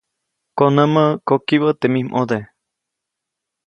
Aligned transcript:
Konämä, 0.57 1.05
kokibä 1.29 1.69
teʼ 1.79 1.91
mij 1.93 2.05
ʼmode. 2.07 2.39